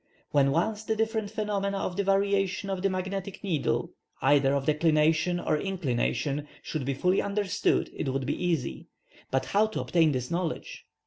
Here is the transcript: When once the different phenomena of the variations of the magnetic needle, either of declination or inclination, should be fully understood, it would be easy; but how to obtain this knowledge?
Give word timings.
When 0.31 0.49
once 0.49 0.83
the 0.83 0.95
different 0.95 1.29
phenomena 1.29 1.77
of 1.77 1.95
the 1.95 2.03
variations 2.03 2.71
of 2.71 2.81
the 2.81 2.89
magnetic 2.89 3.43
needle, 3.43 3.91
either 4.19 4.55
of 4.55 4.65
declination 4.65 5.39
or 5.39 5.59
inclination, 5.59 6.47
should 6.63 6.85
be 6.85 6.95
fully 6.95 7.21
understood, 7.21 7.91
it 7.95 8.09
would 8.11 8.25
be 8.25 8.45
easy; 8.45 8.87
but 9.29 9.45
how 9.45 9.67
to 9.67 9.81
obtain 9.81 10.11
this 10.11 10.31
knowledge? 10.31 10.87